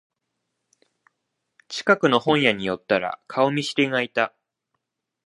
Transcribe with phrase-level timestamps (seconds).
[1.67, 4.33] 近くの本屋に寄ったら顔見知りがいた